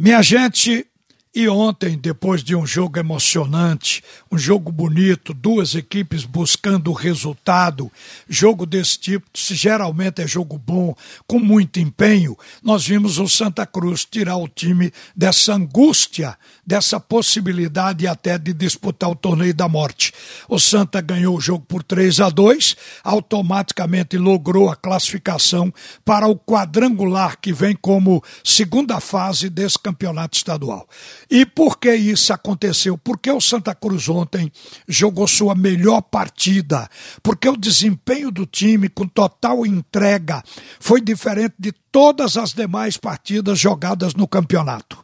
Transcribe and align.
Minha 0.00 0.22
gente, 0.22 0.86
e 1.32 1.48
ontem, 1.48 1.96
depois 1.96 2.42
de 2.42 2.56
um 2.56 2.66
jogo 2.66 2.98
emocionante, 2.98 4.02
um 4.32 4.36
jogo 4.36 4.72
bonito, 4.72 5.32
duas 5.32 5.76
equipes 5.76 6.24
buscando 6.24 6.90
o 6.90 6.94
resultado, 6.94 7.90
jogo 8.28 8.66
desse 8.66 8.98
tipo, 8.98 9.26
geralmente 9.32 10.20
é 10.20 10.26
jogo 10.26 10.58
bom, 10.58 10.92
com 11.28 11.38
muito 11.38 11.78
empenho, 11.78 12.36
nós 12.64 12.84
vimos 12.84 13.18
o 13.18 13.28
Santa 13.28 13.64
Cruz 13.64 14.04
tirar 14.04 14.38
o 14.38 14.48
time 14.48 14.92
dessa 15.14 15.54
angústia, 15.54 16.36
dessa 16.66 16.98
possibilidade 16.98 18.08
até 18.08 18.36
de 18.36 18.52
disputar 18.52 19.08
o 19.08 19.14
torneio 19.14 19.54
da 19.54 19.68
morte. 19.68 20.12
O 20.48 20.58
Santa 20.58 21.00
ganhou 21.00 21.36
o 21.36 21.40
jogo 21.40 21.64
por 21.64 21.84
3 21.84 22.18
a 22.20 22.28
2, 22.28 22.76
automaticamente 23.04 24.18
logrou 24.18 24.68
a 24.68 24.74
classificação 24.74 25.72
para 26.04 26.26
o 26.26 26.36
quadrangular 26.36 27.38
que 27.40 27.52
vem 27.52 27.76
como 27.76 28.20
segunda 28.42 28.98
fase 28.98 29.48
desse 29.48 29.78
campeonato 29.78 30.36
estadual. 30.36 30.88
E 31.30 31.46
por 31.46 31.78
que 31.78 31.94
isso 31.94 32.32
aconteceu? 32.32 32.98
Porque 32.98 33.30
o 33.30 33.40
Santa 33.40 33.72
Cruz 33.72 34.08
ontem 34.08 34.50
jogou 34.88 35.28
sua 35.28 35.54
melhor 35.54 36.02
partida, 36.02 36.88
porque 37.22 37.48
o 37.48 37.56
desempenho 37.56 38.32
do 38.32 38.44
time 38.44 38.88
com 38.88 39.06
total 39.06 39.64
entrega 39.64 40.42
foi 40.80 41.00
diferente 41.00 41.54
de 41.56 41.70
todas 41.92 42.36
as 42.36 42.52
demais 42.52 42.96
partidas 42.96 43.60
jogadas 43.60 44.12
no 44.14 44.26
campeonato. 44.26 44.98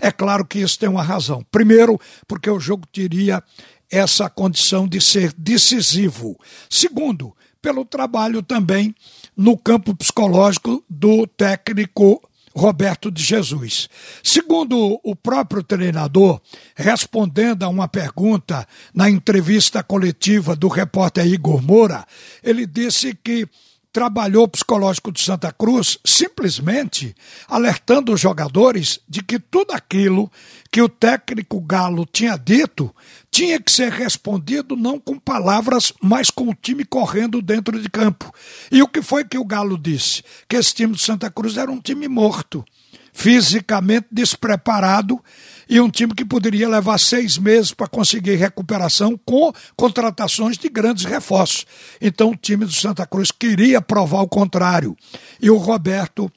É 0.00 0.12
claro 0.12 0.46
que 0.46 0.60
isso 0.60 0.78
tem 0.78 0.88
uma 0.88 1.02
razão. 1.02 1.44
Primeiro, 1.50 2.00
porque 2.28 2.48
o 2.48 2.60
jogo 2.60 2.86
teria 2.86 3.42
essa 3.90 4.30
condição 4.30 4.86
de 4.86 5.00
ser 5.00 5.32
decisivo. 5.36 6.38
Segundo, 6.70 7.34
pelo 7.60 7.84
trabalho 7.84 8.40
também 8.40 8.94
no 9.36 9.58
campo 9.58 9.96
psicológico 9.96 10.84
do 10.88 11.26
técnico 11.26 12.22
Roberto 12.54 13.10
de 13.10 13.22
Jesus. 13.22 13.88
Segundo 14.22 15.00
o 15.02 15.16
próprio 15.16 15.62
treinador, 15.62 16.40
respondendo 16.74 17.62
a 17.62 17.68
uma 17.68 17.88
pergunta 17.88 18.66
na 18.94 19.08
entrevista 19.08 19.82
coletiva 19.82 20.54
do 20.54 20.68
repórter 20.68 21.26
Igor 21.26 21.62
Moura, 21.62 22.06
ele 22.42 22.66
disse 22.66 23.14
que 23.14 23.48
trabalhou 23.92 24.48
psicológico 24.48 25.12
de 25.12 25.20
Santa 25.20 25.52
Cruz 25.52 25.98
simplesmente 26.04 27.14
alertando 27.46 28.12
os 28.12 28.20
jogadores 28.20 28.98
de 29.08 29.22
que 29.22 29.38
tudo 29.38 29.72
aquilo 29.72 30.30
que 30.70 30.80
o 30.80 30.88
técnico 30.88 31.60
Galo 31.60 32.06
tinha 32.10 32.36
dito 32.36 32.94
tinha 33.30 33.60
que 33.60 33.70
ser 33.70 33.92
respondido 33.92 34.76
não 34.76 34.98
com 34.98 35.18
palavras, 35.18 35.92
mas 36.02 36.30
com 36.30 36.48
o 36.48 36.54
time 36.54 36.84
correndo 36.84 37.42
dentro 37.42 37.80
de 37.80 37.88
campo. 37.88 38.32
E 38.70 38.82
o 38.82 38.88
que 38.88 39.02
foi 39.02 39.24
que 39.24 39.38
o 39.38 39.44
Galo 39.44 39.78
disse? 39.78 40.22
Que 40.48 40.56
esse 40.56 40.74
time 40.74 40.94
de 40.94 41.02
Santa 41.02 41.30
Cruz 41.30 41.56
era 41.56 41.70
um 41.70 41.80
time 41.80 42.08
morto, 42.08 42.64
fisicamente 43.12 44.06
despreparado 44.10 45.22
e 45.68 45.80
um 45.80 45.90
time 45.90 46.14
que 46.14 46.24
poderia 46.24 46.68
levar 46.68 46.98
seis 46.98 47.38
meses 47.38 47.72
para 47.72 47.86
conseguir 47.86 48.36
recuperação 48.36 49.18
com 49.24 49.52
contratações 49.76 50.56
de 50.58 50.68
grandes 50.68 51.04
reforços. 51.04 51.66
Então 52.00 52.30
o 52.30 52.36
time 52.36 52.64
do 52.64 52.72
Santa 52.72 53.06
Cruz 53.06 53.30
queria 53.30 53.80
provar 53.80 54.22
o 54.22 54.28
contrário. 54.28 54.96
E 55.40 55.50
o 55.50 55.58
Roberto 55.58 56.30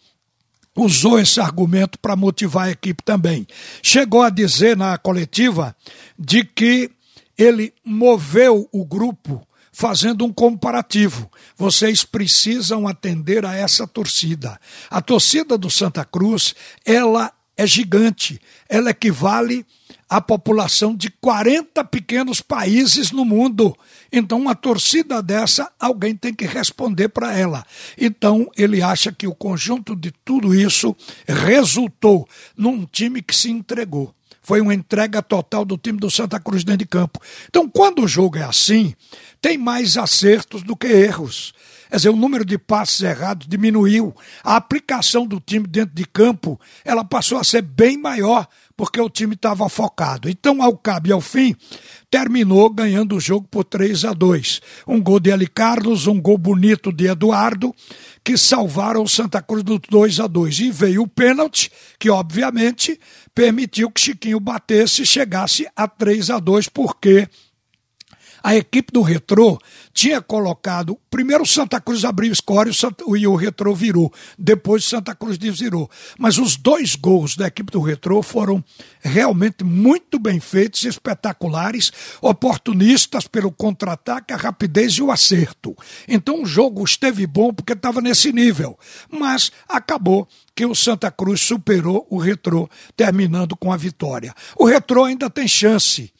usou 0.75 1.17
esse 1.17 1.39
argumento 1.39 1.97
para 1.97 2.15
motivar 2.15 2.67
a 2.67 2.71
equipe 2.71 3.01
também. 3.03 3.47
Chegou 3.81 4.21
a 4.21 4.29
dizer 4.29 4.75
na 4.75 4.97
coletiva 4.97 5.75
de 6.19 6.43
que 6.43 6.91
ele 7.37 7.73
moveu 7.83 8.67
o 8.71 8.85
grupo 8.85 9.45
fazendo 9.75 10.23
um 10.23 10.31
comparativo. 10.31 11.29
Vocês 11.57 12.05
precisam 12.05 12.87
atender 12.87 13.45
a 13.45 13.53
essa 13.53 13.85
torcida. 13.85 14.57
A 14.89 15.01
torcida 15.01 15.57
do 15.57 15.69
Santa 15.69 16.05
Cruz, 16.05 16.55
ela 16.85 17.29
é 17.57 17.67
gigante. 17.67 18.39
Ela 18.69 18.91
equivale 18.91 19.65
à 20.09 20.21
população 20.21 20.95
de 20.95 21.09
40 21.09 21.83
pequenos 21.83 22.39
países 22.39 23.11
no 23.11 23.25
mundo. 23.25 23.75
Então, 24.09 24.39
uma 24.39 24.55
torcida 24.55 25.21
dessa, 25.21 25.69
alguém 25.77 26.15
tem 26.15 26.33
que 26.33 26.45
responder 26.45 27.09
para 27.09 27.37
ela. 27.37 27.65
Então, 27.97 28.49
ele 28.55 28.81
acha 28.81 29.11
que 29.11 29.27
o 29.27 29.35
conjunto 29.35 29.93
de 29.93 30.09
tudo 30.23 30.55
isso 30.55 30.95
resultou 31.27 32.25
num 32.55 32.85
time 32.85 33.21
que 33.21 33.35
se 33.35 33.51
entregou. 33.51 34.15
Foi 34.45 34.61
uma 34.61 34.75
entrega 34.75 35.23
total 35.23 35.65
do 35.65 35.75
time 35.75 35.97
do 35.97 36.07
Santa 36.11 36.39
Cruz 36.39 36.63
dentro 36.63 36.79
de 36.79 36.85
campo. 36.85 37.19
Então, 37.49 37.67
quando 37.67 38.03
o 38.03 38.07
jogo 38.07 38.37
é 38.37 38.43
assim, 38.43 38.93
tem 39.41 39.57
mais 39.57 39.97
acertos 39.97 40.61
do 40.61 40.75
que 40.75 40.85
erros. 40.85 41.51
Quer 41.89 41.95
dizer, 41.95 42.09
o 42.09 42.15
número 42.15 42.45
de 42.45 42.55
passes 42.55 43.01
errados 43.01 43.47
diminuiu. 43.47 44.15
A 44.43 44.55
aplicação 44.55 45.25
do 45.25 45.39
time 45.39 45.65
dentro 45.65 45.95
de 45.95 46.05
campo, 46.05 46.59
ela 46.83 47.03
passou 47.03 47.39
a 47.39 47.43
ser 47.43 47.63
bem 47.63 47.97
maior, 47.97 48.47
porque 48.77 48.99
o 48.99 49.09
time 49.09 49.35
estava 49.35 49.67
focado. 49.69 50.29
Então, 50.29 50.61
ao 50.61 50.77
cabo 50.77 51.07
e 51.07 51.11
ao 51.11 51.21
fim, 51.21 51.55
terminou 52.09 52.69
ganhando 52.69 53.15
o 53.15 53.19
jogo 53.19 53.47
por 53.49 53.63
3 53.63 54.05
a 54.05 54.13
2. 54.13 54.61
Um 54.87 55.01
gol 55.01 55.19
de 55.19 55.29
Eli 55.29 55.47
Carlos, 55.47 56.07
um 56.07 56.21
gol 56.21 56.37
bonito 56.37 56.91
de 56.91 57.07
Eduardo, 57.07 57.73
que 58.23 58.37
salvaram 58.37 59.03
o 59.03 59.09
Santa 59.09 59.41
Cruz 59.41 59.63
do 59.63 59.79
2 59.79 60.19
a 60.19 60.27
2. 60.27 60.59
E 60.59 60.71
veio 60.71 61.03
o 61.03 61.07
pênalti, 61.07 61.71
que 61.99 62.09
obviamente 62.09 62.99
permitiu 63.33 63.89
que 63.91 64.01
Chiquinho 64.01 64.39
batesse 64.39 65.03
e 65.03 65.05
chegasse 65.05 65.67
a 65.75 65.87
3 65.87 66.29
a 66.29 66.39
2, 66.39 66.69
porque 66.69 67.27
a 68.45 68.55
equipe 68.55 68.93
do 68.93 69.01
Retrô 69.01 69.57
tinha 69.91 70.21
colocado. 70.21 70.99
Primeiro 71.09 71.41
o 71.41 71.47
Santa 71.47 71.81
Cruz 71.81 72.05
abriu 72.05 72.31
o 72.31 72.35
score 72.35 72.69
e 73.17 73.25
o 73.25 73.35
Retrô 73.35 73.73
virou. 73.73 74.13
Depois 74.37 74.85
o 74.85 74.87
Santa 74.87 75.15
Cruz 75.15 75.35
desvirou. 75.35 75.89
Mas 76.19 76.37
os 76.37 76.55
dois 76.55 76.93
gols 76.93 77.35
da 77.35 77.47
equipe 77.47 77.71
do 77.71 77.81
Retrô 77.81 78.21
foram 78.21 78.63
realmente 79.01 79.63
muito 79.63 80.19
bem 80.19 80.39
feitos, 80.39 80.83
espetaculares, 80.83 81.91
oportunistas 82.21 83.25
pelo 83.25 83.51
contra-ataque, 83.51 84.31
a 84.31 84.37
rapidez 84.37 84.93
e 84.93 85.01
o 85.01 85.11
acerto. 85.11 85.75
Então 86.07 86.43
o 86.43 86.45
jogo 86.45 86.83
esteve 86.83 87.25
bom 87.25 87.51
porque 87.51 87.73
estava 87.73 87.99
nesse 87.99 88.31
nível. 88.31 88.77
Mas 89.09 89.51
acabou 89.67 90.27
que 90.55 90.67
o 90.67 90.75
Santa 90.75 91.09
Cruz 91.09 91.41
superou 91.41 92.05
o 92.11 92.19
Retrô, 92.19 92.69
terminando 92.95 93.55
com 93.57 93.73
a 93.73 93.77
vitória. 93.77 94.35
O 94.55 94.65
Retrô 94.65 95.05
ainda 95.05 95.31
tem 95.31 95.47
chance 95.47 96.13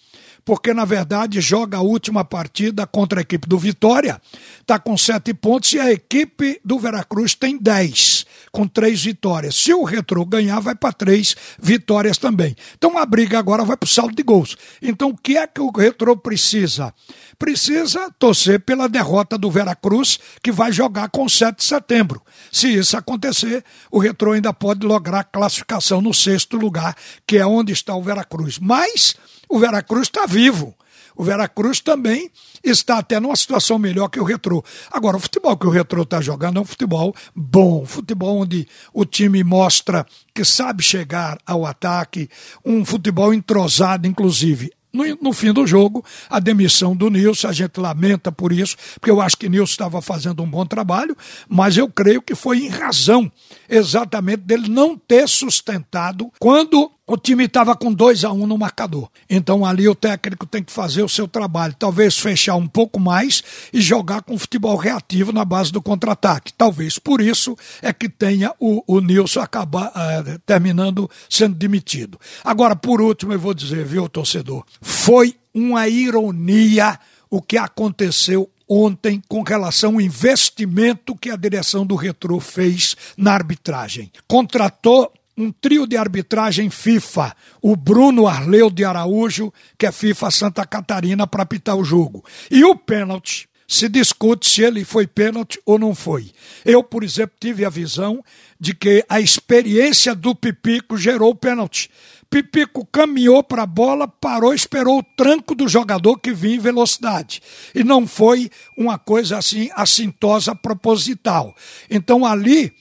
porque 0.46 0.74
na 0.74 0.86
verdade 0.86 1.42
joga 1.42 1.80
a 1.80 1.82
última 1.82 2.24
partida 2.24 2.86
contra 2.86 3.20
a 3.20 3.24
equipe 3.24 3.50
do 3.50 3.58
Vitória, 3.58 4.22
está 4.62 4.78
com 4.78 4.96
sete 4.96 5.34
pontos 5.34 5.74
e 5.74 5.80
a 5.80 5.92
equipe 5.92 6.62
do 6.64 6.78
Veracruz 6.78 7.34
tem 7.34 7.58
dez, 7.58 8.26
com 8.52 8.68
três 8.68 9.04
vitórias. 9.04 9.56
Se 9.56 9.74
o 9.74 9.84
Retro 9.84 10.24
ganhar, 10.24 10.60
vai 10.60 10.76
para 10.76 10.94
três 10.94 11.36
vitórias 11.60 12.20
também. 12.20 12.56
Então 12.78 12.96
a 12.98 13.06
briga 13.06 13.40
agora 13.40 13.66
vai 13.66 13.76
para 13.76 13.88
o 13.88 13.90
saldo 13.90 14.16
de 14.16 14.22
gols. 14.22 14.56
Então 14.82 15.10
o 15.10 15.18
que 15.18 15.36
é 15.36 15.48
que 15.48 15.60
o 15.60 15.72
Retro 15.72 16.16
precisa? 16.16 16.94
Precisa 17.40 18.10
torcer 18.18 18.62
pela 18.62 18.88
derrota 18.88 19.38
do 19.38 19.50
Veracruz, 19.50 20.20
que 20.42 20.52
vai 20.52 20.72
jogar 20.72 21.10
com 21.10 21.28
7 21.28 21.58
de 21.58 21.64
setembro. 21.64 22.22
Se 22.52 22.68
isso 22.74 22.96
acontecer, 22.96 23.64
o 23.92 24.00
Retro 24.00 24.32
ainda 24.32 24.54
pode 24.54 24.86
lograr 24.86 25.24
classificação 25.24 26.02
no 26.02 26.14
sexto 26.14 26.56
lugar, 26.56 26.96
que 27.26 27.38
é 27.38 27.46
onde 27.46 27.74
está 27.74 27.96
o 27.96 28.04
Veracruz. 28.04 28.60
Mas 28.60 29.16
o 29.56 29.60
Veracruz 29.60 30.08
está 30.08 30.26
vivo. 30.26 30.76
O 31.16 31.24
Veracruz 31.24 31.80
também 31.80 32.30
está 32.62 32.98
até 32.98 33.22
numa 33.22 33.38
situação 33.38 33.80
melhor 33.80 34.10
que 34.10 34.20
o 34.20 34.24
Retrô. 34.26 34.62
Agora, 34.92 35.16
o 35.16 35.20
futebol 35.20 35.56
que 35.56 35.66
o 35.66 35.70
Retrô 35.70 36.02
está 36.02 36.20
jogando 36.20 36.58
é 36.58 36.62
um 36.62 36.66
futebol 36.66 37.16
bom, 37.34 37.86
futebol 37.86 38.42
onde 38.42 38.68
o 38.94 39.06
time 39.06 39.46
mostra 39.46 40.06
que 40.34 40.44
sabe 40.44 40.84
chegar 40.84 41.38
ao 41.46 41.66
ataque, 41.66 42.30
um 42.66 42.84
futebol 42.84 43.34
entrosado, 43.34 44.06
inclusive. 44.06 44.74
No, 44.96 45.18
no, 45.22 45.34
fim 45.34 45.52
do 45.52 45.68
jogo, 45.68 46.04
a 46.30 46.40
demissão 46.40 46.96
do 46.96 47.10
Nilson, 47.10 47.48
a 47.48 47.52
gente 47.54 47.80
lamenta 47.80 48.32
por 48.32 48.52
isso, 48.52 48.78
porque 48.96 49.12
eu 49.12 49.22
acho 49.22 49.38
que 49.38 49.50
Nilson 49.50 49.72
estava 49.72 50.02
fazendo 50.02 50.42
um 50.42 50.50
bom 50.50 50.66
trabalho, 50.66 51.16
mas 51.48 51.78
eu 51.78 51.90
creio 51.90 52.22
que 52.22 52.34
foi 52.34 52.60
em 52.60 52.70
razão 52.70 53.32
exatamente 53.70 54.42
dele 54.42 54.70
não 54.70 54.98
ter 54.98 55.28
sustentado 55.28 56.32
quando 56.40 56.92
o 57.08 57.18
time 57.18 57.46
estava 57.46 57.76
com 57.76 57.94
2 57.94 58.26
a 58.26 58.32
1 58.32 58.44
um 58.44 58.48
no 58.48 58.58
marcador. 58.58 59.10
Então 59.30 59.64
ali 59.64 59.88
o 59.88 59.94
técnico 59.94 60.46
tem 60.46 60.64
que 60.64 60.72
fazer 60.72 61.04
o 61.04 61.10
seu 61.10 61.28
trabalho, 61.28 61.76
talvez 61.78 62.18
fechar 62.18 62.56
um 62.56 62.68
pouco 62.68 63.00
mais 63.00 63.44
e 63.72 63.80
jogar 63.80 64.24
com 64.24 64.38
futebol 64.38 64.76
reativo 64.76 65.32
na 65.32 65.46
base 65.46 65.72
do 65.72 65.82
contra-ataque. 65.82 66.54
Talvez 66.54 66.98
por 66.98 67.22
isso 67.22 67.56
é 67.82 67.94
que 67.94 68.10
tenha 68.10 68.54
o, 68.60 68.84
o 68.88 69.00
Nilson 69.00 69.42
acabar 69.42 69.90
uh, 69.90 70.40
terminando 70.46 71.10
sendo 71.30 71.56
demitido. 71.56 72.20
Agora, 72.44 72.76
por 72.76 73.00
último, 73.00 73.34
eu 73.34 73.40
vou 73.40 73.54
dizer, 73.54 73.86
viu, 73.86 74.10
torcedor, 74.10 74.66
foi 74.86 75.36
uma 75.52 75.88
ironia 75.88 77.00
o 77.28 77.42
que 77.42 77.58
aconteceu 77.58 78.48
ontem 78.70 79.20
com 79.28 79.42
relação 79.42 79.96
ao 79.96 80.02
investimento 80.02 81.16
que 81.16 81.32
a 81.32 81.36
direção 81.36 81.84
do 81.84 81.96
Retro 81.96 82.40
fez 82.40 82.96
na 83.18 83.34
arbitragem. 83.34 84.12
Contratou 84.28 85.12
um 85.36 85.52
trio 85.52 85.88
de 85.88 85.98
arbitragem 85.98 86.70
FIFA, 86.70 87.36
o 87.64 87.76
Bruno 87.76 88.28
Arleu 88.28 88.70
de 88.70 88.86
Araújo, 88.86 89.52
que 89.76 89.88
é 89.88 89.92
FIFA 89.92 90.30
Santa 90.30 90.66
Catarina, 90.68 91.26
para 91.26 91.42
apitar 91.42 91.76
o 91.76 91.84
jogo. 91.84 92.24
E 92.52 92.64
o 92.64 92.76
pênalti 92.76 93.50
se 93.68 93.90
discute 93.90 94.48
se 94.48 94.62
ele 94.62 94.86
foi 94.86 95.08
pênalti 95.08 95.60
ou 95.66 95.80
não 95.80 95.96
foi. 95.96 96.32
Eu, 96.64 96.84
por 96.84 97.04
exemplo, 97.04 97.36
tive 97.40 97.66
a 97.66 97.70
visão 97.70 98.24
de 98.60 98.76
que 98.76 99.04
a 99.10 99.20
experiência 99.20 100.14
do 100.14 100.36
Pipico 100.36 100.96
gerou 100.96 101.32
o 101.32 101.36
pênalti. 101.36 101.90
Pipico 102.30 102.86
caminhou 102.86 103.44
para 103.44 103.64
a 103.64 103.68
bola, 103.68 104.08
parou, 104.08 104.54
esperou 104.54 105.00
o 105.00 105.04
tranco 105.04 105.56
do 105.56 105.68
jogador 105.68 106.18
que 106.20 106.34
vinha 106.34 106.56
em 106.56 106.60
velocidade. 106.60 107.42
E 107.74 107.84
não 107.84 108.06
foi 108.06 108.50
uma 108.78 108.98
coisa 108.98 109.38
assim 109.38 109.70
assintosa 109.74 110.56
proposital. 110.56 111.56
Então 111.90 112.26
ali 112.26 112.74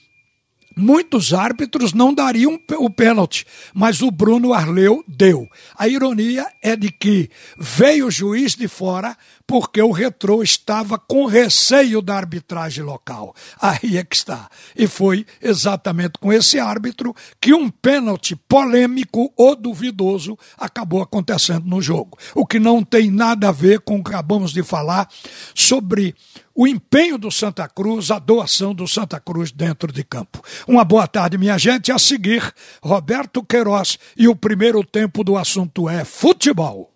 Muitos 0.75 1.33
árbitros 1.33 1.93
não 1.93 2.13
dariam 2.13 2.59
o 2.79 2.89
pênalti, 2.89 3.45
mas 3.73 4.01
o 4.01 4.11
Bruno 4.11 4.53
Arleu 4.53 5.03
deu. 5.07 5.47
A 5.77 5.87
ironia 5.87 6.45
é 6.61 6.75
de 6.75 6.91
que 6.91 7.29
veio 7.57 8.07
o 8.07 8.11
juiz 8.11 8.55
de 8.55 8.67
fora 8.67 9.15
porque 9.47 9.81
o 9.81 9.91
retrô 9.91 10.43
estava 10.43 10.97
com 10.97 11.25
receio 11.25 12.01
da 12.01 12.15
arbitragem 12.15 12.83
local. 12.83 13.33
Aí 13.61 13.97
é 13.97 14.03
que 14.03 14.15
está. 14.15 14.49
E 14.75 14.87
foi 14.87 15.25
exatamente 15.41 16.19
com 16.19 16.33
esse 16.33 16.59
árbitro 16.59 17.15
que 17.39 17.53
um 17.53 17.69
pênalti 17.69 18.35
polêmico 18.35 19.31
ou 19.37 19.55
duvidoso 19.55 20.37
acabou 20.57 21.01
acontecendo 21.01 21.65
no 21.65 21.81
jogo. 21.81 22.17
O 22.33 22.45
que 22.45 22.59
não 22.59 22.83
tem 22.83 23.09
nada 23.09 23.49
a 23.49 23.51
ver 23.51 23.79
com 23.79 23.99
o 23.99 24.03
que 24.03 24.09
acabamos 24.09 24.51
de 24.51 24.63
falar 24.63 25.07
sobre 25.53 26.15
o 26.55 26.65
empenho 26.65 27.17
do 27.17 27.29
Santa 27.29 27.67
Cruz, 27.67 28.09
a 28.09 28.17
doação 28.17 28.73
do 28.73 28.87
Santa 28.87 29.19
Cruz 29.19 29.51
dentro 29.51 29.91
de 29.91 30.03
campo. 30.03 30.41
Uma 30.65 30.85
boa 30.85 31.05
tarde, 31.05 31.37
minha 31.37 31.57
gente. 31.57 31.91
A 31.91 31.99
seguir, 31.99 32.53
Roberto 32.81 33.43
Queiroz 33.43 33.99
e 34.15 34.27
o 34.27 34.35
primeiro 34.35 34.83
tempo 34.83 35.23
do 35.23 35.37
assunto 35.37 35.89
é 35.89 36.05
futebol. 36.05 36.93